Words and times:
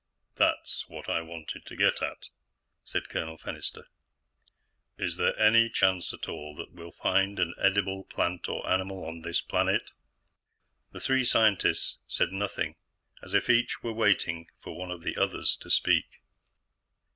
"That's 0.33 0.89
what 0.89 1.07
I 1.09 1.21
wanted 1.21 1.63
to 1.67 1.75
get 1.75 2.01
at," 2.01 2.29
said 2.83 3.07
Colonel 3.07 3.37
Fennister. 3.37 3.83
"Is 4.97 5.17
there 5.17 5.37
any 5.39 5.69
chance 5.69 6.11
at 6.11 6.27
all 6.27 6.55
that 6.55 6.71
we'll 6.71 6.91
find 6.93 7.37
an 7.37 7.53
edible 7.61 8.05
plant 8.05 8.49
or 8.49 8.67
animal 8.67 9.05
on 9.05 9.21
this 9.21 9.41
planet?" 9.41 9.91
The 10.91 11.01
three 11.01 11.23
scientists 11.23 11.99
said 12.07 12.31
nothing, 12.31 12.77
as 13.21 13.35
if 13.35 13.47
each 13.47 13.83
were 13.83 13.93
waiting 13.93 14.47
for 14.63 14.75
one 14.75 14.89
of 14.89 15.03
the 15.03 15.17
others 15.17 15.55
to 15.57 15.69
speak. 15.69 16.23